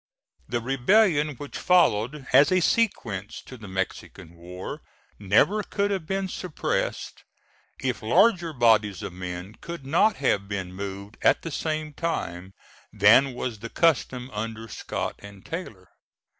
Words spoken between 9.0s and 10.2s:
of men could not